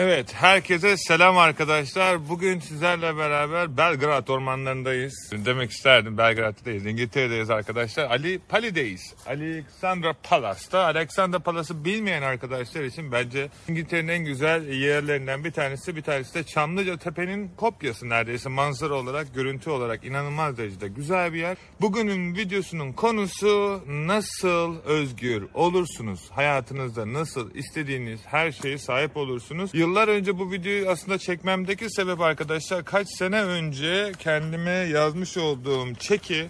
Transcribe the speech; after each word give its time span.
Evet, 0.00 0.34
herkese 0.34 0.96
selam 0.96 1.38
arkadaşlar. 1.38 2.28
Bugün 2.28 2.58
sizlerle 2.58 3.16
beraber 3.16 3.76
Belgrad 3.76 4.28
ormanlarındayız. 4.28 5.30
Demek 5.32 5.70
isterdim 5.70 6.18
Belgrad'dayız, 6.18 6.86
İngiltere'deyiz 6.86 7.50
arkadaşlar. 7.50 8.10
Ali 8.10 8.38
Pali'deyiz. 8.48 9.14
Alexandra 9.26 10.12
Palace'ta. 10.22 10.84
Alexandra 10.84 11.38
Palace'ı 11.38 11.84
bilmeyen 11.84 12.22
arkadaşlar 12.22 12.82
için 12.82 13.12
bence 13.12 13.48
İngiltere'nin 13.68 14.08
en 14.08 14.24
güzel 14.24 14.68
yerlerinden 14.68 15.44
bir 15.44 15.50
tanesi. 15.50 15.96
Bir 15.96 16.02
tanesi 16.02 16.34
de 16.34 16.44
Çamlıca 16.44 16.96
Tepe'nin 16.96 17.50
kopyası 17.56 18.08
neredeyse 18.08 18.48
manzara 18.48 18.94
olarak, 18.94 19.34
görüntü 19.34 19.70
olarak 19.70 20.04
inanılmaz 20.04 20.58
derecede 20.58 20.88
güzel 20.88 21.32
bir 21.32 21.38
yer. 21.38 21.56
Bugünün 21.80 22.34
videosunun 22.34 22.92
konusu 22.92 23.82
nasıl 23.88 24.76
özgür 24.84 25.46
olursunuz? 25.54 26.30
Hayatınızda 26.30 27.12
nasıl 27.12 27.54
istediğiniz 27.54 28.20
her 28.24 28.52
şeye 28.52 28.78
sahip 28.78 29.16
olursunuz? 29.16 29.70
Yıllar 29.88 30.08
önce 30.08 30.38
bu 30.38 30.52
videoyu 30.52 30.88
aslında 30.90 31.18
çekmemdeki 31.18 31.90
sebep 31.90 32.20
arkadaşlar 32.20 32.84
kaç 32.84 33.08
sene 33.18 33.42
önce 33.42 34.12
kendime 34.18 34.70
yazmış 34.70 35.36
olduğum 35.36 35.94
çeki 35.98 36.46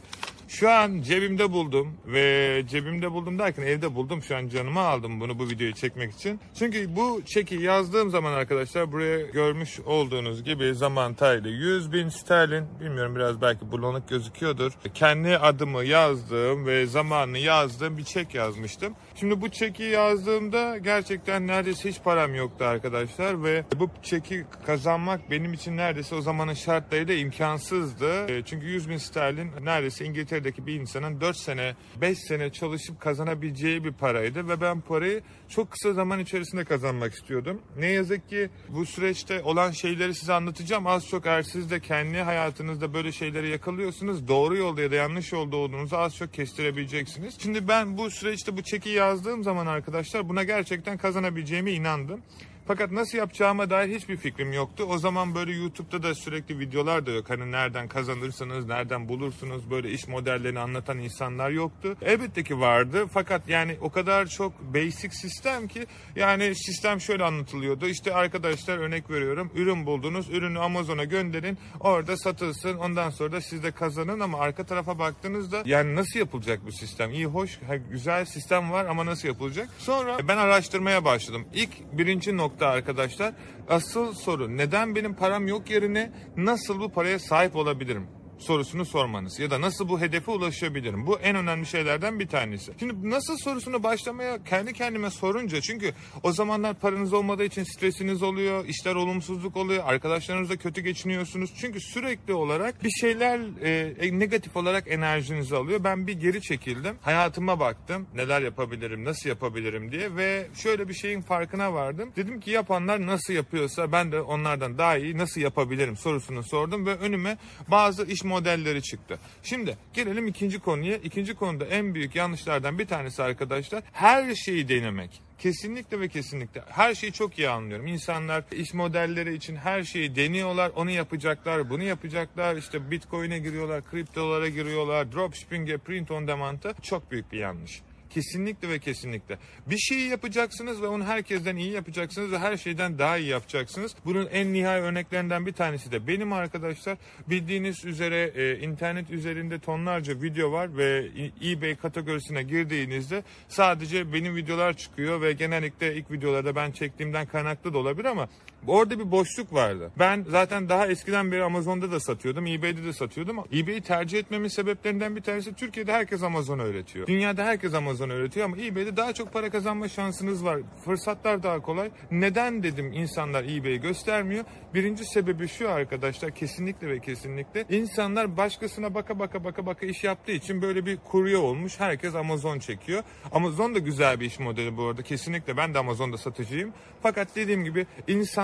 şu 0.48 0.70
an 0.70 1.02
cebimde 1.02 1.52
buldum 1.52 1.94
ve 2.06 2.62
cebimde 2.68 3.12
buldum 3.12 3.38
derken 3.38 3.62
evde 3.62 3.94
buldum. 3.94 4.22
Şu 4.22 4.36
an 4.36 4.48
canıma 4.48 4.82
aldım 4.82 5.20
bunu 5.20 5.38
bu 5.38 5.48
videoyu 5.48 5.74
çekmek 5.74 6.12
için. 6.12 6.40
Çünkü 6.58 6.96
bu 6.96 7.22
çeki 7.26 7.54
yazdığım 7.54 8.10
zaman 8.10 8.32
arkadaşlar 8.32 8.92
buraya 8.92 9.20
görmüş 9.20 9.80
olduğunuz 9.80 10.44
gibi 10.44 10.74
zaman 10.74 11.14
taylı 11.14 11.48
100 11.48 11.92
bin 11.92 12.08
sterlin 12.08 12.64
bilmiyorum 12.80 13.16
biraz 13.16 13.40
belki 13.40 13.72
bulanık 13.72 14.08
gözüküyordur. 14.08 14.72
Kendi 14.94 15.38
adımı 15.38 15.84
yazdığım 15.84 16.66
ve 16.66 16.86
zamanını 16.86 17.38
yazdığım 17.38 17.98
bir 17.98 18.04
çek 18.04 18.34
yazmıştım. 18.34 18.94
Şimdi 19.14 19.40
bu 19.40 19.48
çeki 19.48 19.82
yazdığımda 19.82 20.78
gerçekten 20.78 21.46
neredeyse 21.46 21.88
hiç 21.88 22.02
param 22.02 22.34
yoktu 22.34 22.64
arkadaşlar 22.64 23.44
ve 23.44 23.64
bu 23.76 23.90
çeki 24.02 24.44
kazanmak 24.66 25.30
benim 25.30 25.52
için 25.52 25.76
neredeyse 25.76 26.14
o 26.14 26.20
zamanın 26.20 26.54
şartlarıyla 26.54 27.14
imkansızdı. 27.14 28.32
E, 28.32 28.42
çünkü 28.44 28.66
100 28.66 28.88
bin 28.88 28.96
sterlin 28.96 29.50
neredeyse 29.62 30.04
İngiltere'deki 30.38 30.66
bir 30.66 30.80
insanın 30.80 31.20
4 31.20 31.36
sene 31.36 31.74
5 32.00 32.18
sene 32.18 32.52
çalışıp 32.52 33.00
kazanabileceği 33.00 33.84
bir 33.84 33.92
paraydı 33.92 34.48
ve 34.48 34.60
ben 34.60 34.80
parayı 34.80 35.22
çok 35.48 35.70
kısa 35.70 35.92
zaman 35.92 36.18
içerisinde 36.18 36.64
kazanmak 36.64 37.14
istiyordum. 37.14 37.60
Ne 37.78 37.86
yazık 37.86 38.28
ki 38.28 38.50
bu 38.68 38.86
süreçte 38.86 39.42
olan 39.42 39.70
şeyleri 39.70 40.14
size 40.14 40.32
anlatacağım. 40.32 40.86
Az 40.86 41.08
çok 41.08 41.26
eğer 41.26 41.42
siz 41.42 41.70
de 41.70 41.80
kendi 41.80 42.18
hayatınızda 42.18 42.94
böyle 42.94 43.12
şeyleri 43.12 43.48
yakalıyorsunuz 43.48 44.28
doğru 44.28 44.56
yolda 44.56 44.80
ya 44.82 44.90
da 44.90 44.94
yanlış 44.94 45.32
yolda 45.32 45.56
olduğunuzu 45.56 45.96
az 45.96 46.16
çok 46.16 46.34
kestirebileceksiniz. 46.34 47.34
Şimdi 47.38 47.68
ben 47.68 47.98
bu 47.98 48.10
süreçte 48.10 48.56
bu 48.56 48.62
çeki 48.62 48.88
yazdığım 48.88 49.44
zaman 49.44 49.66
arkadaşlar 49.66 50.28
buna 50.28 50.44
gerçekten 50.44 50.98
kazanabileceğime 50.98 51.72
inandım. 51.72 52.20
Fakat 52.68 52.92
nasıl 52.92 53.18
yapacağıma 53.18 53.70
dair 53.70 53.96
hiçbir 53.96 54.16
fikrim 54.16 54.52
yoktu. 54.52 54.84
O 54.88 54.98
zaman 54.98 55.34
böyle 55.34 55.52
YouTube'da 55.52 56.02
da 56.02 56.14
sürekli 56.14 56.58
videolar 56.58 57.06
da 57.06 57.10
yok. 57.10 57.30
Hani 57.30 57.52
nereden 57.52 57.88
kazanırsınız, 57.88 58.66
nereden 58.66 59.08
bulursunuz 59.08 59.70
böyle 59.70 59.90
iş 59.90 60.08
modellerini 60.08 60.58
anlatan 60.58 60.98
insanlar 60.98 61.50
yoktu. 61.50 61.96
Elbette 62.02 62.44
ki 62.44 62.60
vardı. 62.60 63.06
Fakat 63.12 63.48
yani 63.48 63.76
o 63.80 63.90
kadar 63.90 64.26
çok 64.26 64.60
basic 64.74 65.10
sistem 65.10 65.68
ki 65.68 65.86
yani 66.16 66.54
sistem 66.54 67.00
şöyle 67.00 67.24
anlatılıyordu. 67.24 67.86
İşte 67.86 68.14
arkadaşlar 68.14 68.78
örnek 68.78 69.10
veriyorum. 69.10 69.50
Ürün 69.54 69.86
buldunuz. 69.86 70.28
Ürünü 70.30 70.58
Amazon'a 70.58 71.04
gönderin. 71.04 71.58
Orada 71.80 72.16
satılsın. 72.16 72.76
Ondan 72.76 73.10
sonra 73.10 73.32
da 73.32 73.40
siz 73.40 73.62
de 73.62 73.70
kazanın 73.70 74.20
ama 74.20 74.38
arka 74.38 74.66
tarafa 74.66 74.98
baktığınızda 74.98 75.62
yani 75.64 75.94
nasıl 75.94 76.18
yapılacak 76.18 76.60
bu 76.66 76.72
sistem? 76.72 77.12
İyi, 77.12 77.26
hoş, 77.26 77.58
güzel 77.90 78.24
sistem 78.24 78.72
var 78.72 78.84
ama 78.84 79.06
nasıl 79.06 79.28
yapılacak? 79.28 79.68
Sonra 79.78 80.28
ben 80.28 80.36
araştırmaya 80.36 81.04
başladım. 81.04 81.46
İlk 81.54 81.70
birinci 81.92 82.36
nokta 82.36 82.57
nokta 82.58 82.68
arkadaşlar. 82.68 83.34
Asıl 83.68 84.14
soru 84.14 84.56
neden 84.56 84.94
benim 84.94 85.14
param 85.14 85.48
yok 85.48 85.70
yerine 85.70 86.10
nasıl 86.36 86.80
bu 86.80 86.88
paraya 86.88 87.18
sahip 87.18 87.56
olabilirim? 87.56 88.17
Sorusunu 88.38 88.84
sormanız 88.84 89.38
ya 89.38 89.50
da 89.50 89.60
nasıl 89.60 89.88
bu 89.88 90.00
hedefe 90.00 90.30
ulaşabilirim? 90.30 91.06
Bu 91.06 91.18
en 91.18 91.36
önemli 91.36 91.66
şeylerden 91.66 92.18
bir 92.18 92.28
tanesi. 92.28 92.72
Şimdi 92.78 93.10
nasıl 93.10 93.36
sorusunu 93.36 93.82
başlamaya 93.82 94.44
kendi 94.44 94.72
kendime 94.72 95.10
sorunca 95.10 95.60
çünkü 95.60 95.92
o 96.22 96.32
zamanlar 96.32 96.74
paranız 96.74 97.12
olmadığı 97.12 97.44
için 97.44 97.62
stresiniz 97.62 98.22
oluyor, 98.22 98.64
işler 98.64 98.94
olumsuzluk 98.94 99.56
oluyor, 99.56 99.84
arkadaşlarınızla 99.86 100.56
kötü 100.56 100.80
geçiniyorsunuz. 100.80 101.50
Çünkü 101.60 101.80
sürekli 101.80 102.34
olarak 102.34 102.84
bir 102.84 102.90
şeyler 102.90 103.40
e, 103.62 103.94
e, 104.06 104.18
negatif 104.18 104.56
olarak 104.56 104.84
enerjinizi 104.88 105.56
alıyor. 105.56 105.84
Ben 105.84 106.06
bir 106.06 106.12
geri 106.12 106.42
çekildim. 106.42 106.96
Hayatıma 107.02 107.60
baktım. 107.60 108.06
Neler 108.14 108.42
yapabilirim, 108.42 109.04
nasıl 109.04 109.28
yapabilirim 109.28 109.92
diye 109.92 110.16
ve 110.16 110.46
şöyle 110.54 110.88
bir 110.88 110.94
şeyin 110.94 111.20
farkına 111.20 111.74
vardım. 111.74 112.12
Dedim 112.16 112.40
ki 112.40 112.50
yapanlar 112.50 113.06
nasıl 113.06 113.34
yapıyorsa 113.34 113.92
ben 113.92 114.12
de 114.12 114.20
onlardan 114.20 114.78
daha 114.78 114.96
iyi 114.96 115.18
nasıl 115.18 115.40
yapabilirim 115.40 115.96
sorusunu 115.96 116.42
sordum 116.42 116.86
ve 116.86 116.96
önüme 116.96 117.38
bazı 117.68 118.04
iş 118.04 118.24
modelleri 118.28 118.82
çıktı. 118.82 119.18
Şimdi 119.42 119.76
gelelim 119.94 120.26
ikinci 120.26 120.58
konuya. 120.58 120.96
İkinci 120.96 121.34
konuda 121.34 121.66
en 121.66 121.94
büyük 121.94 122.14
yanlışlardan 122.14 122.78
bir 122.78 122.86
tanesi 122.86 123.22
arkadaşlar 123.22 123.82
her 123.92 124.34
şeyi 124.34 124.68
denemek. 124.68 125.20
Kesinlikle 125.38 126.00
ve 126.00 126.08
kesinlikle. 126.08 126.62
Her 126.68 126.94
şeyi 126.94 127.12
çok 127.12 127.38
iyi 127.38 127.48
anlıyorum. 127.48 127.86
İnsanlar 127.86 128.44
iş 128.52 128.74
modelleri 128.74 129.34
için 129.34 129.56
her 129.56 129.82
şeyi 129.82 130.16
deniyorlar. 130.16 130.72
Onu 130.76 130.90
yapacaklar, 130.90 131.70
bunu 131.70 131.82
yapacaklar. 131.82 132.56
İşte 132.56 132.90
Bitcoin'e 132.90 133.38
giriyorlar, 133.38 133.90
kriptolara 133.90 134.48
giriyorlar, 134.48 135.12
dropshipping'e, 135.12 135.78
print 135.78 136.10
on 136.10 136.28
demand'a. 136.28 136.74
Çok 136.82 137.10
büyük 137.10 137.32
bir 137.32 137.38
yanlış. 137.38 137.82
Kesinlikle 138.18 138.68
ve 138.68 138.78
kesinlikle. 138.78 139.38
Bir 139.66 139.78
şeyi 139.78 140.08
yapacaksınız 140.08 140.82
ve 140.82 140.86
onu 140.86 141.04
herkesten 141.04 141.56
iyi 141.56 141.72
yapacaksınız 141.72 142.32
ve 142.32 142.38
her 142.38 142.56
şeyden 142.56 142.98
daha 142.98 143.18
iyi 143.18 143.28
yapacaksınız. 143.28 143.94
Bunun 144.04 144.26
en 144.26 144.52
nihai 144.52 144.80
örneklerinden 144.80 145.46
bir 145.46 145.52
tanesi 145.52 145.92
de 145.92 146.06
benim 146.06 146.32
arkadaşlar. 146.32 146.98
Bildiğiniz 147.26 147.84
üzere 147.84 148.32
e, 148.34 148.58
internet 148.58 149.10
üzerinde 149.10 149.58
tonlarca 149.58 150.22
video 150.22 150.52
var 150.52 150.76
ve 150.76 151.08
eBay 151.44 151.76
kategorisine 151.76 152.42
girdiğinizde 152.42 153.22
sadece 153.48 154.12
benim 154.12 154.36
videolar 154.36 154.76
çıkıyor 154.76 155.20
ve 155.20 155.32
genellikle 155.32 155.94
ilk 155.94 156.10
videolarda 156.10 156.56
ben 156.56 156.70
çektiğimden 156.70 157.26
kaynaklı 157.26 157.74
da 157.74 157.78
olabilir 157.78 158.04
ama 158.04 158.28
Orada 158.66 158.98
bir 158.98 159.10
boşluk 159.10 159.52
vardı. 159.52 159.90
Ben 159.98 160.24
zaten 160.28 160.68
daha 160.68 160.86
eskiden 160.86 161.32
beri 161.32 161.44
Amazon'da 161.44 161.92
da 161.92 162.00
satıyordum, 162.00 162.46
eBay'de 162.46 162.84
de 162.84 162.92
satıyordum. 162.92 163.38
eBay'i 163.52 163.80
tercih 163.80 164.18
etmemin 164.18 164.48
sebeplerinden 164.48 165.16
bir 165.16 165.20
tanesi 165.20 165.54
Türkiye'de 165.54 165.92
herkes 165.92 166.22
Amazon 166.22 166.58
öğretiyor. 166.58 167.06
Dünyada 167.06 167.44
herkes 167.44 167.74
Amazon 167.74 168.10
öğretiyor 168.10 168.46
ama 168.46 168.56
eBay'de 168.56 168.96
daha 168.96 169.12
çok 169.12 169.32
para 169.32 169.50
kazanma 169.50 169.88
şansınız 169.88 170.44
var. 170.44 170.60
Fırsatlar 170.84 171.42
daha 171.42 171.60
kolay. 171.60 171.90
Neden 172.10 172.62
dedim 172.62 172.92
insanlar 172.92 173.44
eBay'i 173.44 173.80
göstermiyor? 173.80 174.44
Birinci 174.74 175.04
sebebi 175.04 175.48
şu 175.48 175.70
arkadaşlar 175.70 176.30
kesinlikle 176.30 176.88
ve 176.88 177.00
kesinlikle 177.00 177.64
insanlar 177.70 178.36
başkasına 178.36 178.94
baka 178.94 179.18
baka 179.18 179.44
baka 179.44 179.66
baka 179.66 179.86
iş 179.86 180.04
yaptığı 180.04 180.32
için 180.32 180.62
böyle 180.62 180.86
bir 180.86 180.96
kurye 180.96 181.36
olmuş. 181.36 181.80
Herkes 181.80 182.14
Amazon 182.14 182.58
çekiyor. 182.58 183.02
Amazon 183.32 183.74
da 183.74 183.78
güzel 183.78 184.20
bir 184.20 184.26
iş 184.26 184.38
modeli 184.38 184.76
bu 184.76 184.84
arada. 184.84 185.02
Kesinlikle 185.02 185.56
ben 185.56 185.74
de 185.74 185.78
Amazon'da 185.78 186.18
satıcıyım. 186.18 186.72
Fakat 187.02 187.36
dediğim 187.36 187.64
gibi 187.64 187.86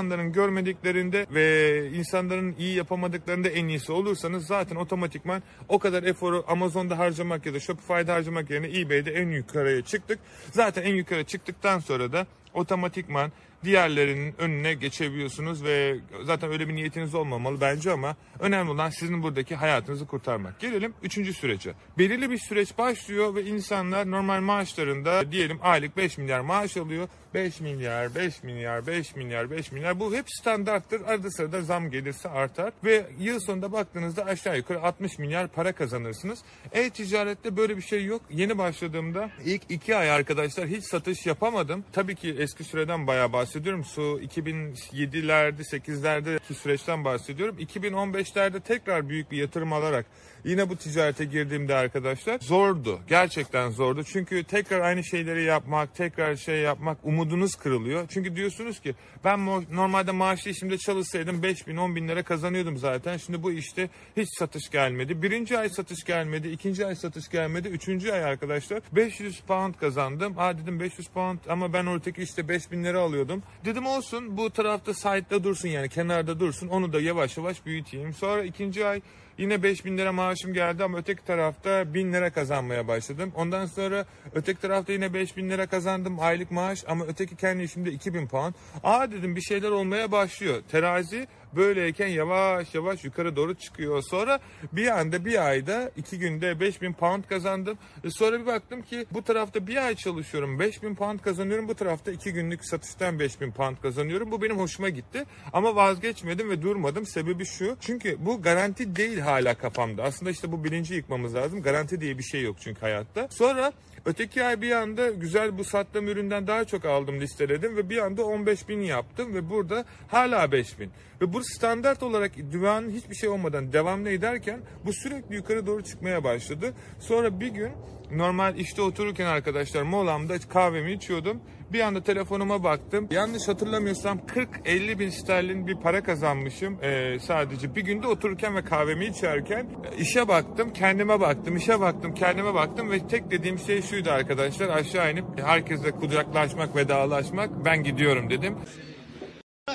insanların 0.05 0.33
görmediklerinde 0.33 1.27
ve 1.31 1.91
insanların 1.91 2.55
iyi 2.59 2.77
yapamadıklarında 2.77 3.49
en 3.49 3.69
iyisi 3.69 3.93
olursanız 3.93 4.47
zaten 4.47 4.77
otomatikman 4.77 5.43
o 5.69 5.79
kadar 5.79 6.03
eforu 6.03 6.45
Amazon'da 6.49 6.99
harcamak 6.99 7.47
ya 7.47 7.55
da 7.55 7.61
Shopify'da 7.61 8.15
harcamak 8.15 8.51
yerine 8.51 8.81
eBay'de 8.81 9.13
en 9.13 9.29
yukarıya 9.29 9.83
çıktık. 9.83 10.19
Zaten 10.53 10.83
en 10.83 10.95
yukarı 10.95 11.25
çıktıktan 11.25 11.79
sonra 11.79 12.13
da 12.13 12.27
otomatikman 12.55 13.33
diğerlerinin 13.65 14.35
önüne 14.39 14.75
geçebiliyorsunuz 14.75 15.65
ve 15.65 15.97
zaten 16.25 16.53
öyle 16.53 16.69
bir 16.69 16.75
niyetiniz 16.75 17.15
olmamalı 17.15 17.61
bence 17.61 17.93
ama 17.93 18.17
önemli 18.41 18.71
olan 18.71 18.91
sizin 18.91 19.23
buradaki 19.23 19.55
hayatınızı 19.57 20.07
kurtarmak. 20.07 20.61
Gelelim 20.61 20.95
üçüncü 21.03 21.33
sürece. 21.33 21.75
Belirli 21.99 22.31
bir 22.31 22.39
süreç 22.39 22.79
başlıyor 22.79 23.35
ve 23.35 23.45
insanlar 23.45 24.11
normal 24.11 24.41
maaşlarında 24.41 25.33
diyelim 25.33 25.59
aylık 25.63 25.97
5 25.97 26.19
milyar 26.19 26.41
maaş 26.41 26.77
alıyor. 26.77 27.09
5 27.35 27.61
milyar, 27.61 28.15
5 28.15 28.43
milyar, 28.43 28.87
5 28.87 29.17
milyar, 29.17 29.51
5 29.51 29.73
milyar 29.73 30.01
bu 30.01 30.15
hep 30.15 30.25
standarttır. 30.29 31.01
Arada 31.01 31.31
sırada 31.31 31.63
zam 31.63 31.91
gelirse 31.91 32.29
artar 32.29 32.73
ve 32.85 33.07
yıl 33.19 33.41
sonunda 33.41 33.73
baktığınızda 33.73 34.25
aşağı 34.25 34.57
yukarı 34.57 34.83
60 34.83 35.19
milyar 35.19 35.49
para 35.49 35.73
kazanırsınız. 35.73 36.39
E-ticarette 36.73 37.57
böyle 37.57 37.77
bir 37.77 37.83
şey 37.83 38.05
yok. 38.05 38.23
Yeni 38.31 38.59
başladığımda 38.59 39.31
ilk 39.45 39.63
iki 39.69 39.97
ay 39.97 40.11
arkadaşlar 40.11 40.67
hiç 40.67 40.85
satış 40.85 41.27
yapamadım. 41.27 41.85
Tabii 41.93 42.15
ki 42.15 42.37
eski 42.39 42.65
süreden 42.65 43.07
bayağı 43.07 43.33
bahsediyorum 43.33 43.54
bahsediyorum. 43.55 43.85
Su 43.85 44.21
2007'lerde 44.23 45.63
8'lerdeki 45.63 46.55
süreçten 46.55 47.05
bahsediyorum. 47.05 47.59
2015'lerde 47.59 48.61
tekrar 48.61 49.09
büyük 49.09 49.31
bir 49.31 49.37
yatırım 49.37 49.73
alarak 49.73 50.07
yine 50.45 50.69
bu 50.69 50.77
ticarete 50.77 51.25
girdiğimde 51.25 51.75
arkadaşlar 51.75 52.39
zordu. 52.41 53.01
Gerçekten 53.09 53.71
zordu. 53.71 54.05
Çünkü 54.05 54.45
tekrar 54.45 54.81
aynı 54.81 55.05
şeyleri 55.05 55.45
yapmak, 55.45 55.95
tekrar 55.95 56.37
şey 56.37 56.61
yapmak 56.61 56.99
umudunuz 57.03 57.55
kırılıyor. 57.55 58.07
Çünkü 58.09 58.37
diyorsunuz 58.37 58.81
ki 58.81 58.95
ben 59.25 59.47
normalde 59.73 60.13
maaşlı 60.13 60.51
işimde 60.51 60.79
çalışsaydım 60.79 61.43
5 61.43 61.67
bin 61.67 61.77
10 61.77 61.97
bin 61.97 62.09
lira 62.09 62.23
kazanıyordum 62.23 62.79
zaten. 62.79 63.17
Şimdi 63.17 63.43
bu 63.43 63.53
işte 63.53 63.89
hiç 64.17 64.29
satış 64.39 64.71
gelmedi. 64.71 65.23
Birinci 65.23 65.59
ay 65.59 65.69
satış 65.69 66.05
gelmedi. 66.05 66.49
ikinci 66.49 66.87
ay 66.87 66.95
satış 66.95 67.29
gelmedi. 67.29 67.69
Üçüncü 67.69 68.13
ay 68.13 68.25
arkadaşlar 68.25 68.81
500 68.93 69.41
pound 69.41 69.75
kazandım. 69.75 70.35
Aa 70.39 70.59
dedim 70.59 70.81
500 70.81 71.09
pound 71.09 71.39
ama 71.49 71.73
ben 71.73 71.87
ortaki 71.87 72.23
işte 72.23 72.49
5 72.49 72.73
bin 72.73 72.85
lira 72.85 73.01
alıyordum. 73.01 73.43
Dedim 73.65 73.87
olsun 73.87 74.37
bu 74.37 74.51
tarafta 74.51 74.95
side'da 74.95 75.45
dursun 75.45 75.69
yani 75.69 75.89
kenarda 75.89 76.41
dursun. 76.41 76.69
Onu 76.69 76.93
da 76.93 77.01
yavaş 77.01 77.37
yavaş 77.37 77.67
büyüteyim. 77.67 78.13
Sonra 78.13 78.45
ikinci 78.45 78.87
ay 78.87 79.01
Yine 79.39 79.63
5000 79.63 79.99
lira 79.99 80.13
maaşım 80.13 80.55
geldi 80.55 80.85
ama 80.85 80.99
öteki 80.99 81.25
tarafta 81.25 81.95
1000 81.95 82.13
lira 82.13 82.31
kazanmaya 82.31 82.89
başladım. 82.89 83.33
Ondan 83.37 83.67
sonra 83.67 84.07
öteki 84.35 84.61
tarafta 84.61 84.93
yine 84.93 85.15
5000 85.15 85.51
lira 85.51 85.67
kazandım 85.67 86.21
aylık 86.21 86.51
maaş 86.51 86.85
ama 86.89 87.05
öteki 87.05 87.37
kendi 87.37 87.63
işimde 87.63 87.93
2000 87.93 88.27
pound. 88.27 88.55
Aa 88.85 89.13
dedim 89.13 89.37
bir 89.37 89.41
şeyler 89.41 89.71
olmaya 89.71 90.13
başlıyor. 90.13 90.63
Terazi 90.71 91.27
böyleyken 91.57 92.07
yavaş 92.07 92.75
yavaş 92.75 93.05
yukarı 93.05 93.37
doğru 93.37 93.55
çıkıyor. 93.55 94.03
Sonra 94.03 94.39
bir 94.73 94.99
anda 94.99 95.25
bir 95.25 95.47
ayda 95.47 95.91
iki 95.97 96.19
günde 96.19 96.61
5000 96.61 96.93
pound 96.93 97.25
kazandım. 97.25 97.79
E 98.05 98.11
sonra 98.11 98.41
bir 98.41 98.47
baktım 98.47 98.83
ki 98.83 99.07
bu 99.11 99.23
tarafta 99.23 99.67
bir 99.67 99.87
ay 99.87 99.97
çalışıyorum 99.97 100.59
5000 100.59 100.95
pound 100.95 101.21
kazanıyorum. 101.21 101.69
Bu 101.69 101.75
tarafta 101.75 102.13
iki 102.13 102.33
günlük 102.33 102.67
satıştan 102.67 103.19
5000 103.19 103.51
pound 103.51 103.77
kazanıyorum. 103.77 104.31
Bu 104.31 104.43
benim 104.43 104.59
hoşuma 104.59 104.89
gitti. 104.89 105.25
Ama 105.53 105.77
vazgeçmedim 105.77 106.51
ve 106.51 106.63
durmadım. 106.63 107.07
Sebebi 107.07 107.47
şu. 107.47 107.77
Çünkü 107.81 108.17
bu 108.21 108.43
garanti 108.43 108.97
değil 108.97 109.19
hala 109.19 109.55
kafamda. 109.55 110.03
Aslında 110.03 110.31
işte 110.31 110.53
bu 110.53 110.65
bilinci 110.65 110.95
yıkmamız 110.95 111.35
lazım. 111.35 111.63
Garanti 111.63 112.01
diye 112.01 112.19
bir 112.19 112.23
şey 112.23 112.43
yok 112.43 112.57
çünkü 112.61 112.81
hayatta. 112.81 113.29
Sonra 113.31 113.73
Öteki 114.07 114.45
ay 114.45 114.61
bir 114.61 114.71
anda 114.71 115.11
güzel 115.11 115.59
bu 115.59 115.65
sattığım 115.65 116.09
üründen 116.09 116.47
daha 116.47 116.65
çok 116.65 116.85
aldım 116.85 117.21
listeledim 117.21 117.77
ve 117.77 117.91
bir 117.91 117.99
anda 117.99 118.25
15 118.25 118.69
bin 118.69 118.81
yaptım 118.81 119.35
ve 119.35 119.51
burada 119.51 119.85
hala 120.09 120.53
5 120.53 120.81
bin. 120.81 120.91
Ve 121.21 121.33
bu 121.33 121.44
standart 121.45 122.03
olarak 122.03 122.33
dünyanın 122.53 122.91
hiçbir 122.91 123.15
şey 123.15 123.29
olmadan 123.29 123.73
devamlı 123.73 124.11
ederken 124.11 124.61
bu 124.87 124.93
sürekli 124.93 125.35
yukarı 125.35 125.67
doğru 125.67 125.85
çıkmaya 125.85 126.25
başladı. 126.25 126.75
Sonra 127.01 127.41
bir 127.41 127.49
gün 127.49 127.73
normal 128.11 128.59
işte 128.59 128.83
otururken 128.83 129.27
arkadaşlar 129.27 129.83
molamda 129.83 130.39
kahvemi 130.39 130.93
içiyordum. 130.93 131.41
Bir 131.73 131.81
anda 131.81 132.03
telefonuma 132.03 132.65
baktım. 132.65 133.09
Yanlış 133.11 133.49
hatırlamıyorsam 133.49 134.19
40-50 134.19 134.99
bin 134.99 135.09
sterlin 135.09 135.67
bir 135.67 135.75
para 135.75 136.03
kazanmışım. 136.03 136.85
Ee, 136.85 137.19
sadece 137.21 137.75
bir 137.75 137.83
günde 137.83 138.07
otururken 138.07 138.57
ve 138.57 138.65
kahvemi 138.65 139.07
içerken 139.07 139.67
işe 139.99 140.29
baktım, 140.29 140.73
kendime 140.73 141.21
baktım, 141.21 141.57
işe 141.57 141.81
baktım, 141.81 142.15
kendime 142.15 142.55
baktım 142.55 142.91
ve 142.91 143.07
tek 143.07 143.31
dediğim 143.31 143.59
şey 143.59 143.83
şuydu 143.83 144.11
arkadaşlar. 144.11 144.69
Aşağı 144.69 145.13
inip 145.13 145.25
herkesle 145.43 145.91
kucaklaşmak, 145.91 146.77
vedalaşmak. 146.77 147.65
Ben 147.65 147.83
gidiyorum 147.83 148.31
dedim. 148.31 148.57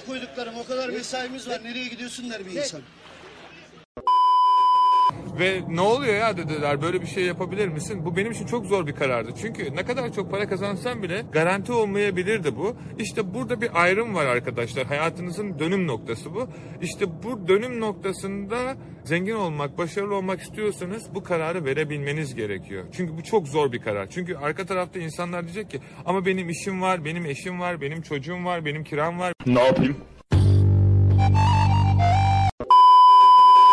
Koyduklarım 0.08 0.58
o 0.58 0.66
kadar 0.66 0.90
mesaimiz 0.90 1.48
var 1.50 1.64
nereye 1.64 1.88
gidiyorsun 1.88 2.30
der 2.30 2.46
bir 2.46 2.52
insan. 2.52 2.82
Ve 5.40 5.62
ne 5.70 5.82
oluyor 5.82 6.14
ya 6.14 6.38
dediler 6.38 6.82
böyle 6.82 7.02
bir 7.02 7.08
şey 7.08 7.24
yapabilir 7.24 7.68
misin? 7.68 8.06
Bu 8.06 8.16
benim 8.18 8.32
için 8.32 8.46
çok 8.46 8.66
zor 8.66 8.88
bir 8.88 8.92
karardı. 8.92 9.32
Çünkü 9.42 9.76
ne 9.76 9.86
kadar 9.86 10.14
çok 10.14 10.32
para 10.32 10.50
kazansam 10.50 11.04
bile 11.04 11.24
garanti 11.32 11.72
olmayabilirdi 11.72 12.56
bu. 12.56 12.76
İşte 13.00 13.34
burada 13.34 13.62
bir 13.62 13.82
ayrım 13.82 14.16
var 14.16 14.26
arkadaşlar. 14.26 14.86
Hayatınızın 14.86 15.60
dönüm 15.60 15.88
noktası 15.88 16.34
bu. 16.34 16.48
İşte 16.82 17.06
bu 17.24 17.48
dönüm 17.48 17.80
noktasında 17.80 18.76
zengin 19.04 19.36
olmak, 19.36 19.78
başarılı 19.78 20.16
olmak 20.16 20.42
istiyorsanız 20.42 21.16
bu 21.16 21.24
kararı 21.24 21.66
verebilmeniz 21.66 22.36
gerekiyor. 22.36 22.84
Çünkü 22.92 23.18
bu 23.18 23.24
çok 23.24 23.48
zor 23.48 23.72
bir 23.72 23.80
karar. 23.80 24.10
Çünkü 24.10 24.36
arka 24.36 24.66
tarafta 24.66 25.00
insanlar 25.00 25.44
diyecek 25.44 25.70
ki 25.70 25.80
ama 26.06 26.26
benim 26.26 26.50
işim 26.50 26.82
var, 26.82 27.06
benim 27.06 27.26
eşim 27.26 27.60
var, 27.60 27.82
benim 27.82 28.02
çocuğum 28.02 28.46
var, 28.46 28.66
benim 28.66 28.84
kiram 28.84 29.20
var. 29.20 29.34
Ne 29.46 29.64
yapayım? 29.64 29.98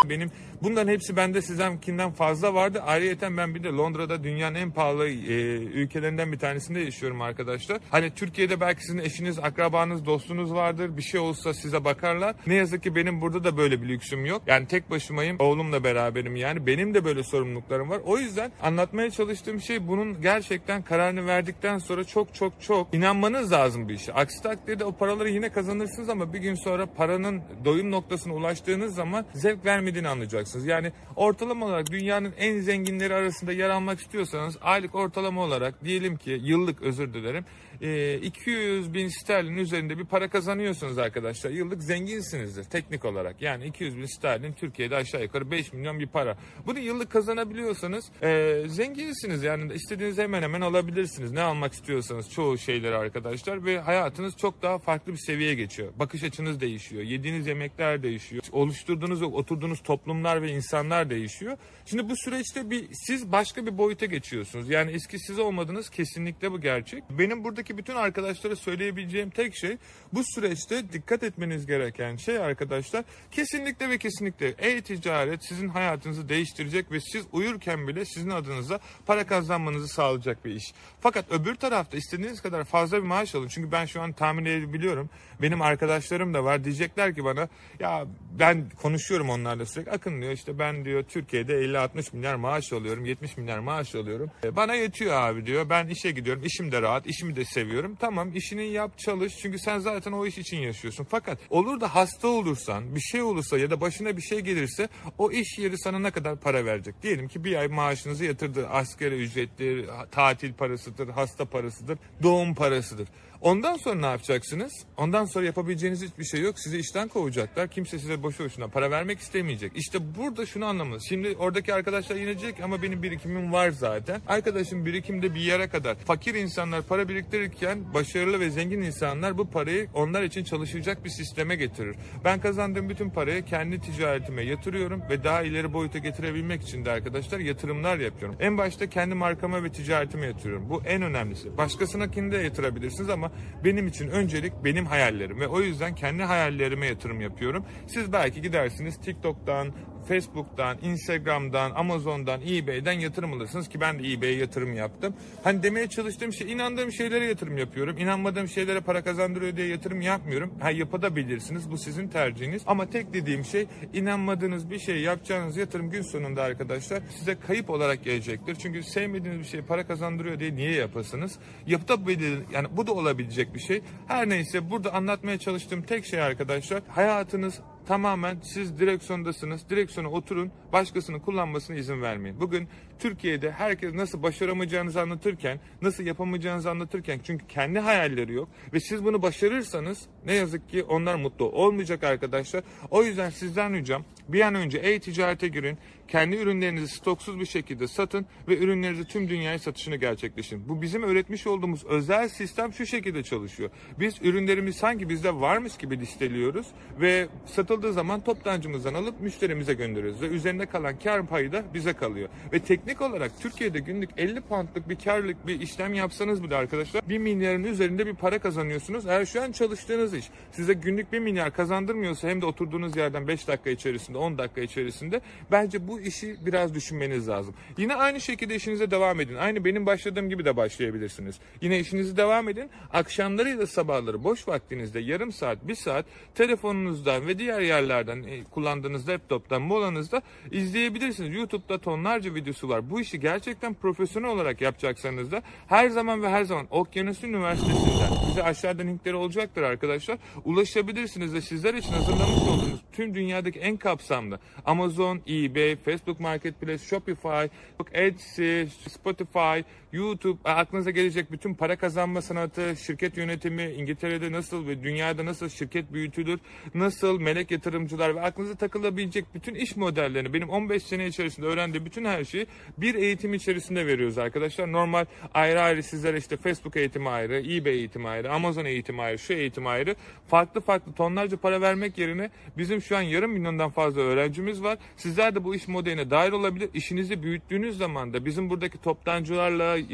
Benim 0.08 0.30
bunların 0.66 0.92
hepsi 0.92 1.16
bende 1.16 1.42
sizdenkinden 1.42 2.10
fazla 2.10 2.54
vardı. 2.54 2.82
Ayrıyeten 2.86 3.36
ben 3.36 3.54
bir 3.54 3.62
de 3.62 3.68
Londra'da 3.68 4.24
dünyanın 4.24 4.54
en 4.54 4.70
pahalı 4.70 5.08
e, 5.08 5.12
ülkelerinden 5.56 6.32
bir 6.32 6.38
tanesinde 6.38 6.80
yaşıyorum 6.80 7.22
arkadaşlar. 7.22 7.78
Hani 7.90 8.10
Türkiye'de 8.10 8.60
belki 8.60 8.84
sizin 8.84 8.98
eşiniz, 8.98 9.38
akrabanız, 9.38 10.06
dostunuz 10.06 10.54
vardır. 10.54 10.96
Bir 10.96 11.02
şey 11.02 11.20
olsa 11.20 11.54
size 11.54 11.84
bakarlar. 11.84 12.36
Ne 12.46 12.54
yazık 12.54 12.82
ki 12.82 12.94
benim 12.94 13.20
burada 13.20 13.44
da 13.44 13.56
böyle 13.56 13.82
bir 13.82 13.88
lüksüm 13.88 14.26
yok. 14.26 14.42
Yani 14.46 14.66
tek 14.66 14.90
başımayım. 14.90 15.36
Oğlumla 15.38 15.84
beraberim 15.84 16.36
yani. 16.36 16.66
Benim 16.66 16.94
de 16.94 17.04
böyle 17.04 17.22
sorumluluklarım 17.22 17.90
var. 17.90 18.00
O 18.04 18.18
yüzden 18.18 18.52
anlatmaya 18.62 19.10
çalıştığım 19.10 19.60
şey 19.60 19.88
bunun 19.88 20.20
gerçekten 20.20 20.82
kararını 20.82 21.26
verdikten 21.26 21.78
sonra 21.78 22.04
çok 22.04 22.34
çok 22.34 22.52
çok 22.60 22.94
inanmanız 22.94 23.52
lazım 23.52 23.88
bir 23.88 23.94
işe. 23.94 24.12
Aksi 24.12 24.42
takdirde 24.42 24.84
o 24.84 24.92
paraları 24.92 25.30
yine 25.30 25.48
kazanırsınız 25.48 26.08
ama 26.08 26.32
bir 26.32 26.38
gün 26.38 26.54
sonra 26.54 26.86
paranın 26.86 27.42
doyum 27.64 27.90
noktasına 27.90 28.34
ulaştığınız 28.34 28.94
zaman 28.94 29.26
zevk 29.34 29.64
vermediğini 29.64 30.08
anlayacaksınız. 30.08 30.55
Yani 30.64 30.92
ortalama 31.16 31.66
olarak 31.66 31.90
dünyanın 31.90 32.32
en 32.38 32.60
zenginleri 32.60 33.14
arasında 33.14 33.52
yer 33.52 33.70
almak 33.70 34.00
istiyorsanız 34.00 34.58
aylık 34.60 34.94
ortalama 34.94 35.42
olarak 35.42 35.84
diyelim 35.84 36.16
ki 36.16 36.40
yıllık 36.42 36.82
özür 36.82 37.14
dilerim 37.14 37.44
e, 37.80 38.18
200 38.18 38.94
bin 38.94 39.08
sterlin 39.08 39.56
üzerinde 39.56 39.98
bir 39.98 40.04
para 40.04 40.28
kazanıyorsunuz 40.28 40.98
arkadaşlar. 40.98 41.50
Yıllık 41.50 41.82
zenginsinizdir 41.82 42.64
teknik 42.64 43.04
olarak. 43.04 43.42
Yani 43.42 43.66
200 43.66 43.96
bin 43.96 44.06
sterlin 44.06 44.52
Türkiye'de 44.52 44.96
aşağı 44.96 45.22
yukarı 45.22 45.50
5 45.50 45.72
milyon 45.72 45.98
bir 45.98 46.06
para. 46.06 46.36
Bunu 46.66 46.78
yıllık 46.78 47.10
kazanabiliyorsanız 47.10 48.04
e, 48.22 48.62
zenginsiniz. 48.66 49.42
Yani 49.42 49.72
istediğiniz 49.72 50.18
hemen 50.18 50.42
hemen 50.42 50.60
alabilirsiniz. 50.60 51.32
Ne 51.32 51.40
almak 51.40 51.72
istiyorsanız 51.72 52.30
çoğu 52.30 52.58
şeyleri 52.58 52.96
arkadaşlar 52.96 53.64
ve 53.64 53.78
hayatınız 53.80 54.36
çok 54.36 54.62
daha 54.62 54.78
farklı 54.78 55.12
bir 55.12 55.18
seviyeye 55.18 55.54
geçiyor. 55.54 55.92
Bakış 55.98 56.22
açınız 56.24 56.60
değişiyor. 56.60 57.02
Yediğiniz 57.02 57.46
yemekler 57.46 58.02
değişiyor. 58.02 58.42
Oluşturduğunuz 58.52 59.22
oturduğunuz 59.22 59.82
toplumlar 59.82 60.35
ve 60.42 60.52
insanlar 60.52 61.10
değişiyor. 61.10 61.56
Şimdi 61.86 62.10
bu 62.10 62.16
süreçte 62.16 62.70
bir 62.70 62.88
siz 62.92 63.32
başka 63.32 63.66
bir 63.66 63.78
boyuta 63.78 64.06
geçiyorsunuz. 64.06 64.70
Yani 64.70 64.92
eski 64.92 65.18
siz 65.18 65.38
olmadınız 65.38 65.90
kesinlikle 65.90 66.52
bu 66.52 66.60
gerçek. 66.60 67.04
Benim 67.10 67.44
buradaki 67.44 67.78
bütün 67.78 67.94
arkadaşlara 67.94 68.56
söyleyebileceğim 68.56 69.30
tek 69.30 69.56
şey 69.56 69.76
bu 70.12 70.22
süreçte 70.24 70.92
dikkat 70.92 71.22
etmeniz 71.22 71.66
gereken 71.66 72.16
şey 72.16 72.38
arkadaşlar 72.38 73.04
kesinlikle 73.30 73.90
ve 73.90 73.98
kesinlikle 73.98 74.48
e-ticaret 74.48 75.44
sizin 75.44 75.68
hayatınızı 75.68 76.28
değiştirecek 76.28 76.92
ve 76.92 77.00
siz 77.00 77.24
uyurken 77.32 77.88
bile 77.88 78.04
sizin 78.04 78.30
adınıza 78.30 78.80
para 79.06 79.26
kazanmanızı 79.26 79.88
sağlayacak 79.88 80.44
bir 80.44 80.54
iş. 80.54 80.74
Fakat 81.00 81.32
öbür 81.32 81.54
tarafta 81.54 81.96
istediğiniz 81.96 82.40
kadar 82.40 82.64
fazla 82.64 82.96
bir 82.96 83.06
maaş 83.06 83.34
alın. 83.34 83.48
Çünkü 83.48 83.72
ben 83.72 83.86
şu 83.86 84.02
an 84.02 84.12
tahmin 84.12 84.44
edebiliyorum. 84.44 85.10
Benim 85.42 85.62
arkadaşlarım 85.62 86.34
da 86.34 86.44
var. 86.44 86.64
Diyecekler 86.64 87.14
ki 87.14 87.24
bana 87.24 87.48
ya 87.80 88.06
ben 88.38 88.64
konuşuyorum 88.82 89.30
onlarla 89.30 89.66
sürekli. 89.66 89.90
Akın 89.90 90.20
diyor 90.26 90.36
işte 90.36 90.58
ben 90.58 90.84
diyor 90.84 91.02
Türkiye'de 91.02 91.52
50-60 91.52 92.16
milyar 92.16 92.34
maaş 92.34 92.72
alıyorum. 92.72 93.04
70 93.04 93.36
milyar 93.36 93.58
maaş 93.58 93.94
alıyorum. 93.94 94.30
E, 94.44 94.56
Bana 94.56 94.74
yetiyor 94.74 95.14
abi 95.14 95.46
diyor. 95.46 95.70
Ben 95.70 95.86
işe 95.88 96.10
gidiyorum. 96.10 96.42
işim 96.44 96.72
de 96.72 96.82
rahat. 96.82 97.06
işimi 97.06 97.36
de 97.36 97.44
seviyorum. 97.44 97.96
Tamam 98.00 98.32
işini 98.34 98.66
yap 98.66 98.98
çalış. 98.98 99.36
Çünkü 99.42 99.58
sen 99.58 99.78
zaten 99.78 100.12
o 100.12 100.26
iş 100.26 100.38
için 100.38 100.56
yaşıyorsun. 100.56 101.06
Fakat 101.10 101.38
olur 101.50 101.80
da 101.80 101.94
hasta 101.94 102.28
olursan 102.28 102.94
bir 102.94 103.00
şey 103.00 103.22
olursa 103.22 103.58
ya 103.58 103.70
da 103.70 103.80
başına 103.80 104.16
bir 104.16 104.22
şey 104.22 104.40
gelirse 104.40 104.88
o 105.18 105.30
iş 105.30 105.58
yeri 105.58 105.78
sana 105.78 105.98
ne 105.98 106.10
kadar 106.10 106.36
para 106.40 106.64
verecek? 106.64 107.02
Diyelim 107.02 107.28
ki 107.28 107.44
bir 107.44 107.56
ay 107.56 107.68
maaşınızı 107.68 108.24
yatırdı. 108.24 108.68
Asgari 108.68 109.14
ücrettir, 109.22 109.86
tatil 110.10 110.52
parasıdır, 110.52 111.08
hasta 111.08 111.44
parasıdır, 111.44 111.98
doğum 112.22 112.54
parasıdır. 112.54 113.08
Ondan 113.46 113.76
sonra 113.76 113.94
ne 113.94 114.06
yapacaksınız? 114.06 114.72
Ondan 114.96 115.24
sonra 115.24 115.44
yapabileceğiniz 115.44 116.02
hiçbir 116.02 116.24
şey 116.24 116.40
yok. 116.40 116.58
Sizi 116.58 116.78
işten 116.78 117.08
kovacaklar. 117.08 117.68
Kimse 117.68 117.98
size 117.98 118.22
boşu 118.22 118.44
boşuna 118.44 118.68
para 118.68 118.90
vermek 118.90 119.18
istemeyecek. 119.18 119.72
İşte 119.74 119.98
burada 120.18 120.46
şunu 120.46 120.64
anlamanız. 120.64 121.04
Şimdi 121.08 121.36
oradaki 121.38 121.74
arkadaşlar 121.74 122.16
yine 122.16 122.38
diyecek 122.38 122.60
ama 122.60 122.82
benim 122.82 123.02
birikimim 123.02 123.52
var 123.52 123.70
zaten. 123.70 124.20
Arkadaşım 124.28 124.86
birikimde 124.86 125.34
bir 125.34 125.40
yere 125.40 125.68
kadar. 125.68 125.94
Fakir 125.94 126.34
insanlar 126.34 126.82
para 126.82 127.08
biriktirirken 127.08 127.94
başarılı 127.94 128.40
ve 128.40 128.50
zengin 128.50 128.82
insanlar 128.82 129.38
bu 129.38 129.50
parayı 129.50 129.88
onlar 129.94 130.22
için 130.22 130.44
çalışacak 130.44 131.04
bir 131.04 131.10
sisteme 131.10 131.56
getirir. 131.56 131.96
Ben 132.24 132.40
kazandığım 132.40 132.88
bütün 132.88 133.10
parayı 133.10 133.44
kendi 133.44 133.80
ticaretime 133.80 134.42
yatırıyorum 134.42 135.02
ve 135.10 135.24
daha 135.24 135.42
ileri 135.42 135.72
boyuta 135.72 135.98
getirebilmek 135.98 136.62
için 136.62 136.84
de 136.84 136.90
arkadaşlar 136.90 137.38
yatırımlar 137.38 137.98
yapıyorum. 137.98 138.36
En 138.40 138.58
başta 138.58 138.86
kendi 138.86 139.14
markama 139.14 139.64
ve 139.64 139.72
ticaretime 139.72 140.26
yatırıyorum. 140.26 140.70
Bu 140.70 140.82
en 140.86 141.02
önemlisi. 141.02 141.56
Başkasınakini 141.56 142.32
de 142.32 142.36
yatırabilirsiniz 142.36 143.10
ama 143.10 143.35
benim 143.64 143.86
için 143.86 144.08
öncelik 144.08 144.52
benim 144.64 144.86
hayallerim 144.86 145.40
ve 145.40 145.46
o 145.46 145.60
yüzden 145.60 145.94
kendi 145.94 146.22
hayallerime 146.22 146.86
yatırım 146.86 147.20
yapıyorum. 147.20 147.64
Siz 147.86 148.12
belki 148.12 148.42
gidersiniz 148.42 148.96
TikTok'tan, 148.96 149.72
Facebook'tan, 150.08 150.78
Instagram'dan, 150.82 151.70
Amazon'dan, 151.70 152.40
eBay'den 152.40 152.92
yatırım 152.92 153.32
alırsınız 153.32 153.68
ki 153.68 153.80
ben 153.80 153.98
de 153.98 154.12
eBay'e 154.12 154.36
yatırım 154.36 154.74
yaptım. 154.74 155.14
Hani 155.44 155.62
demeye 155.62 155.86
çalıştığım 155.86 156.32
şey 156.32 156.52
inandığım 156.52 156.92
şeylere 156.92 157.24
yatırım 157.24 157.58
yapıyorum. 157.58 157.98
İnanmadığım 157.98 158.48
şeylere 158.48 158.80
para 158.80 159.04
kazandırıyor 159.04 159.56
diye 159.56 159.66
yatırım 159.66 160.00
yapmıyorum. 160.00 160.54
Ha 160.60 160.70
yapabilirsiniz. 160.70 161.70
Bu 161.70 161.78
sizin 161.78 162.08
tercihiniz. 162.08 162.62
Ama 162.66 162.90
tek 162.90 163.14
dediğim 163.14 163.44
şey 163.44 163.66
inanmadığınız 163.94 164.70
bir 164.70 164.78
şey 164.78 165.00
yapacağınız 165.00 165.56
yatırım 165.56 165.90
gün 165.90 166.02
sonunda 166.02 166.42
arkadaşlar 166.42 167.02
size 167.18 167.36
kayıp 167.46 167.70
olarak 167.70 168.04
gelecektir. 168.04 168.54
Çünkü 168.54 168.82
sevmediğiniz 168.82 169.40
bir 169.40 169.44
şey 169.44 169.62
para 169.62 169.86
kazandırıyor 169.86 170.40
diye 170.40 170.56
niye 170.56 170.72
yapasınız? 170.72 171.38
Yapabilir 171.66 172.38
yani 172.52 172.68
bu 172.76 172.86
da 172.86 172.92
olabilecek 172.92 173.54
bir 173.54 173.60
şey. 173.60 173.82
Her 174.08 174.28
neyse 174.28 174.70
burada 174.70 174.94
anlatmaya 174.94 175.38
çalıştığım 175.38 175.82
tek 175.82 176.06
şey 176.06 176.22
arkadaşlar 176.22 176.82
hayatınız 176.88 177.60
tamamen 177.86 178.38
siz 178.42 178.78
direksiyondasınız. 178.78 179.70
Direksiyona 179.70 180.10
oturun. 180.10 180.52
Başkasının 180.72 181.18
kullanmasına 181.18 181.76
izin 181.76 182.02
vermeyin. 182.02 182.40
Bugün 182.40 182.68
Türkiye'de 182.98 183.50
herkes 183.50 183.94
nasıl 183.94 184.22
başaramayacağınızı 184.22 185.00
anlatırken, 185.00 185.60
nasıl 185.82 186.04
yapamayacağınızı 186.04 186.70
anlatırken 186.70 187.20
çünkü 187.24 187.46
kendi 187.46 187.78
hayalleri 187.78 188.32
yok 188.32 188.48
ve 188.72 188.80
siz 188.80 189.04
bunu 189.04 189.22
başarırsanız 189.22 190.06
ne 190.26 190.34
yazık 190.34 190.68
ki 190.68 190.82
onlar 190.82 191.14
mutlu 191.14 191.44
olmayacak 191.44 192.04
arkadaşlar. 192.04 192.64
O 192.90 193.04
yüzden 193.04 193.30
sizden 193.30 193.74
ricam 193.74 194.04
bir 194.28 194.40
an 194.40 194.54
önce 194.54 194.78
e-ticarete 194.78 195.48
girin. 195.48 195.78
Kendi 196.08 196.36
ürünlerinizi 196.36 196.88
stoksuz 196.88 197.40
bir 197.40 197.46
şekilde 197.46 197.88
satın 197.88 198.26
ve 198.48 198.58
ürünlerinizi 198.58 199.04
tüm 199.04 199.28
dünyaya 199.28 199.58
satışını 199.58 199.96
gerçekleştirin. 199.96 200.68
Bu 200.68 200.82
bizim 200.82 201.02
öğretmiş 201.02 201.46
olduğumuz 201.46 201.84
özel 201.84 202.28
sistem 202.28 202.72
şu 202.72 202.86
şekilde 202.86 203.22
çalışıyor. 203.22 203.70
Biz 203.98 204.14
ürünlerimiz 204.22 204.76
sanki 204.76 205.08
bizde 205.08 205.34
varmış 205.34 205.76
gibi 205.76 206.00
listeliyoruz 206.00 206.66
ve 207.00 207.28
satıldığı 207.46 207.92
zaman 207.92 208.20
toptancımızdan 208.24 208.94
alıp 208.94 209.20
müşterimize 209.20 209.74
gönderiyoruz 209.74 210.22
ve 210.22 210.26
üzerinde 210.26 210.66
kalan 210.66 210.98
kar 210.98 211.26
payı 211.26 211.52
da 211.52 211.64
bize 211.74 211.92
kalıyor. 211.92 212.28
Ve 212.52 212.58
teknik 212.86 213.10
olarak 213.10 213.32
Türkiye'de 213.40 213.78
günlük 213.78 214.10
50 214.16 214.40
poundlık 214.40 214.88
bir 214.88 214.96
karlık 214.96 215.46
bir 215.46 215.60
işlem 215.60 215.94
yapsanız 215.94 216.42
bile 216.42 216.56
arkadaşlar 216.56 217.08
1 217.08 217.18
milyarın 217.18 217.64
üzerinde 217.64 218.06
bir 218.06 218.14
para 218.14 218.38
kazanıyorsunuz. 218.38 219.06
Eğer 219.06 219.26
şu 219.26 219.42
an 219.42 219.52
çalıştığınız 219.52 220.14
iş 220.14 220.24
size 220.52 220.72
günlük 220.72 221.12
1 221.12 221.18
milyar 221.18 221.52
kazandırmıyorsa 221.52 222.28
hem 222.28 222.42
de 222.42 222.46
oturduğunuz 222.46 222.96
yerden 222.96 223.28
5 223.28 223.48
dakika 223.48 223.70
içerisinde 223.70 224.18
10 224.18 224.38
dakika 224.38 224.60
içerisinde 224.60 225.20
bence 225.52 225.88
bu 225.88 226.00
işi 226.00 226.36
biraz 226.46 226.74
düşünmeniz 226.74 227.28
lazım. 227.28 227.54
Yine 227.78 227.94
aynı 227.94 228.20
şekilde 228.20 228.54
işinize 228.54 228.90
devam 228.90 229.20
edin. 229.20 229.36
Aynı 229.36 229.64
benim 229.64 229.86
başladığım 229.86 230.28
gibi 230.28 230.44
de 230.44 230.56
başlayabilirsiniz. 230.56 231.38
Yine 231.60 231.78
işinizi 231.78 232.16
devam 232.16 232.48
edin. 232.48 232.70
Akşamları 232.92 233.48
ya 233.48 233.58
da 233.58 233.66
sabahları 233.66 234.24
boş 234.24 234.48
vaktinizde 234.48 235.00
yarım 235.00 235.32
saat, 235.32 235.68
bir 235.68 235.74
saat 235.74 236.06
telefonunuzdan 236.34 237.26
ve 237.26 237.38
diğer 237.38 237.60
yerlerden 237.60 238.22
e, 238.22 238.44
kullandığınız 238.44 239.08
laptoptan 239.08 239.62
molanızda 239.62 240.22
izleyebilirsiniz. 240.50 241.34
YouTube'da 241.34 241.78
tonlarca 241.78 242.34
videosu 242.34 242.68
var. 242.68 242.75
Bu 242.82 243.00
işi 243.00 243.20
gerçekten 243.20 243.74
profesyonel 243.74 244.30
olarak 244.30 244.60
yapacaksanız 244.60 245.32
da 245.32 245.42
her 245.66 245.88
zaman 245.88 246.22
ve 246.22 246.28
her 246.28 246.44
zaman 246.44 246.66
Okyanus 246.70 247.24
Üniversitesi'nden 247.24 248.10
bize 248.30 248.42
aşağıda 248.42 248.82
linkleri 248.82 249.14
olacaktır 249.14 249.62
arkadaşlar. 249.62 250.18
Ulaşabilirsiniz 250.44 251.34
ve 251.34 251.40
sizler 251.40 251.74
için 251.74 251.92
hazırlamış 251.92 252.42
olduğumuz 252.42 252.80
tüm 252.92 253.14
dünyadaki 253.14 253.58
en 253.58 253.76
kapsamlı 253.76 254.38
Amazon, 254.64 255.20
eBay, 255.28 255.76
Facebook 255.76 256.20
Marketplace, 256.20 256.84
Shopify, 256.84 257.46
Etsy, 257.92 258.62
Spotify, 258.88 259.60
YouTube, 259.92 260.38
aklınıza 260.44 260.90
gelecek 260.90 261.32
bütün 261.32 261.54
para 261.54 261.76
kazanma 261.76 262.22
sanatı, 262.22 262.76
şirket 262.76 263.16
yönetimi, 263.16 263.62
İngiltere'de 263.62 264.32
nasıl 264.32 264.66
ve 264.66 264.82
dünyada 264.82 265.24
nasıl 265.24 265.48
şirket 265.48 265.92
büyütülür, 265.92 266.40
nasıl 266.74 267.20
melek 267.20 267.50
yatırımcılar 267.50 268.14
ve 268.14 268.20
aklınıza 268.20 268.54
takılabilecek 268.54 269.24
bütün 269.34 269.54
iş 269.54 269.76
modellerini 269.76 270.34
benim 270.34 270.48
15 270.48 270.82
sene 270.82 271.06
içerisinde 271.06 271.46
öğrendiğim 271.46 271.84
bütün 271.86 272.04
her 272.04 272.24
şeyi 272.24 272.46
bir 272.78 272.94
eğitim 272.94 273.34
içerisinde 273.34 273.86
veriyoruz 273.86 274.18
arkadaşlar. 274.18 274.72
Normal 274.72 275.04
ayrı 275.34 275.60
ayrı 275.60 275.82
sizlere 275.82 276.18
işte 276.18 276.36
Facebook 276.36 276.76
eğitimi 276.76 277.08
ayrı, 277.08 277.38
eBay 277.38 277.72
eğitimi 277.72 278.08
ayrı, 278.08 278.32
Amazon 278.32 278.64
eğitimi 278.64 279.02
ayrı, 279.02 279.18
şu 279.18 279.32
eğitim 279.32 279.66
ayrı. 279.66 279.96
Farklı 280.28 280.60
farklı 280.60 280.92
tonlarca 280.92 281.36
para 281.36 281.60
vermek 281.60 281.98
yerine 281.98 282.30
bizim 282.58 282.82
şu 282.82 282.96
an 282.96 283.02
yarım 283.02 283.32
milyondan 283.32 283.70
fazla 283.70 284.00
öğrencimiz 284.00 284.62
var. 284.62 284.78
Sizler 284.96 285.34
de 285.34 285.44
bu 285.44 285.54
iş 285.54 285.68
modeline 285.68 286.10
dahil 286.10 286.32
olabilir. 286.32 286.70
İşinizi 286.74 287.22
büyüttüğünüz 287.22 287.78
zaman 287.78 288.12
da 288.12 288.24
bizim 288.24 288.50
buradaki 288.50 288.78
toptancılarla, 288.78 289.78
e, 289.78 289.86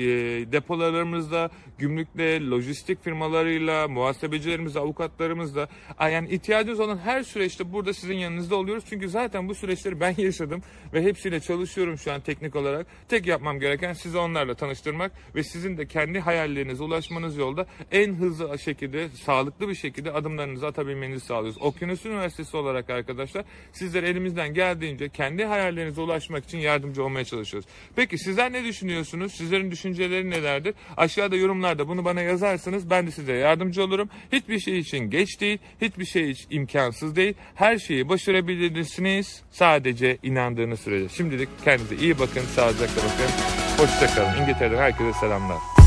depolarımızla, 0.53 1.51
gümrükle, 1.79 2.51
lojistik 2.51 3.05
firmalarıyla, 3.05 3.89
muhasebecilerimizle, 3.89 4.81
avukatlarımızla 4.81 5.69
yani 6.01 6.29
ihtiyacınız 6.29 6.81
olan 6.81 6.99
her 6.99 7.23
süreçte 7.23 7.73
burada 7.73 7.93
sizin 7.93 8.15
yanınızda 8.15 8.57
oluyoruz. 8.57 8.85
Çünkü 8.89 9.09
zaten 9.09 9.49
bu 9.49 9.55
süreçleri 9.55 10.01
ben 10.01 10.15
yaşadım 10.19 10.63
ve 10.93 11.03
hepsiyle 11.03 11.41
çalışıyorum 11.41 11.99
şu 11.99 12.13
an 12.13 12.21
teknik 12.21 12.57
olarak. 12.57 12.62
Tek 13.09 13.27
yapmam 13.27 13.61
gereken 13.61 13.93
sizi 13.93 14.19
onlarla 14.19 14.55
tanıştırmak 14.55 15.13
ve 15.35 15.43
sizin 15.43 15.77
de 15.77 15.87
kendi 15.87 16.21
hayallerinize 16.21 16.83
ulaşmanız 16.83 17.37
yolda 17.37 17.67
en 17.93 18.15
hızlı 18.15 18.59
şekilde, 18.59 19.09
sağlıklı 19.09 19.69
bir 19.69 19.75
şekilde 19.75 20.13
adımlarınızı 20.13 20.67
atabilmenizi 20.67 21.27
sağlıyoruz. 21.27 21.63
Okyanus 21.63 22.07
Üniversitesi 22.07 22.57
olarak 22.57 22.91
arkadaşlar 22.91 23.45
sizler 23.73 24.03
elimizden 24.03 24.55
geldiğince 24.55 25.09
kendi 25.09 25.45
hayallerinize 25.45 26.01
ulaşmak 26.01 26.45
için 26.45 26.59
yardımcı 26.59 27.05
olmaya 27.05 27.25
çalışıyoruz. 27.25 27.69
Peki 27.97 28.19
sizler 28.19 28.53
ne 28.53 28.65
düşünüyorsunuz? 28.65 29.33
Sizlerin 29.33 29.71
düşünceleri 29.71 30.31
nelerdir? 30.31 30.75
Aşağıda 30.97 31.37
yorumlarda 31.37 31.89
bunu 31.89 32.05
bana 32.05 32.21
yazarsanız 32.21 32.91
ben 32.91 33.07
de 33.07 33.11
size 33.11 33.33
yardımcı 33.33 33.85
olurum. 33.85 34.09
Hiçbir 34.33 34.59
şey 34.59 34.79
için 34.79 34.99
geç 34.99 35.41
değil, 35.41 35.59
hiçbir 35.81 36.05
şey 36.05 36.29
hiç 36.29 36.47
imkansız 36.51 37.17
değil. 37.17 37.35
Her 37.55 37.79
şeyi 37.79 38.09
başarabilirsiniz 38.09 39.43
sadece 39.51 40.19
inandığınız 40.23 40.81
sürece. 40.81 41.09
Şimdilik 41.09 41.49
kendinize 41.65 41.97
iyi 41.97 42.19
bakın, 42.19 42.43
sağlıcakla 42.57 42.97
bakın. 42.97 43.33
Hoşçakalın. 43.79 44.43
İngiltere'den 44.43 44.79
herkese 44.79 45.19
selamlar. 45.21 45.82